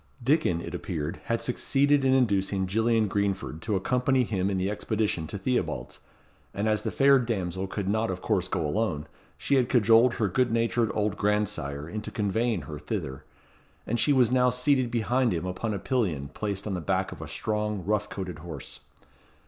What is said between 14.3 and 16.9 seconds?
now seated behind him upon a pillion placed on the